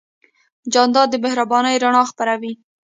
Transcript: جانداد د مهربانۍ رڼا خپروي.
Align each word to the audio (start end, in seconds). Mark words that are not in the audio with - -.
جانداد 0.73 1.07
د 1.11 1.15
مهربانۍ 1.25 1.75
رڼا 1.83 2.03
خپروي. 2.11 2.53